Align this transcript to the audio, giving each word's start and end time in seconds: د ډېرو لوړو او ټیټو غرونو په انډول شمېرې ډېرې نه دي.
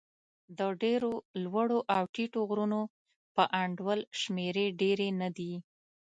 د 0.57 0.59
ډېرو 0.81 1.11
لوړو 1.43 1.79
او 1.95 2.03
ټیټو 2.13 2.41
غرونو 2.49 2.81
په 3.35 3.43
انډول 3.61 3.99
شمېرې 4.21 4.65
ډېرې 4.81 5.09
نه 5.21 5.29
دي. 5.37 5.53